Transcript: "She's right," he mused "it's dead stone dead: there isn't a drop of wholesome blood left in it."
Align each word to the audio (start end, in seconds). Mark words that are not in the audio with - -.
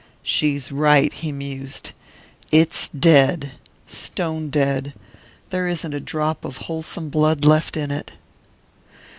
"She's 0.23 0.71
right," 0.71 1.13
he 1.13 1.31
mused 1.31 1.91
"it's 2.51 2.87
dead 2.87 3.51
stone 3.85 4.49
dead: 4.49 4.95
there 5.51 5.67
isn't 5.67 5.93
a 5.93 5.99
drop 5.99 6.43
of 6.43 6.57
wholesome 6.65 7.09
blood 7.09 7.45
left 7.45 7.77
in 7.77 7.91
it." 7.91 8.09